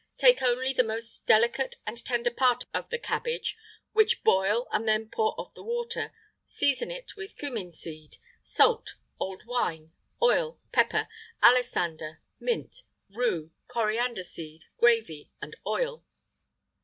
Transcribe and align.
Take 0.17 0.41
only 0.41 0.73
the 0.73 0.83
most 0.83 1.27
delicate 1.27 1.75
and 1.85 2.03
tender 2.03 2.31
part 2.31 2.65
of 2.73 2.89
the 2.89 2.97
cabbage, 2.97 3.55
which 3.93 4.23
boil, 4.23 4.67
and 4.71 4.87
then 4.87 5.07
pour 5.11 5.39
off 5.39 5.53
the 5.53 5.61
water; 5.61 6.11
season 6.43 6.89
it 6.89 7.15
with 7.15 7.37
cummin 7.37 7.71
seed,[IX 7.71 8.17
19] 8.37 8.37
salt, 8.41 8.95
old 9.19 9.45
wine, 9.45 9.91
oil, 10.19 10.59
pepper, 10.71 11.07
alisander, 11.43 12.17
mint, 12.39 12.81
rue, 13.11 13.51
coriander 13.67 14.23
seed, 14.23 14.63
gravy, 14.79 15.29
and 15.39 15.55
oil. 15.67 16.03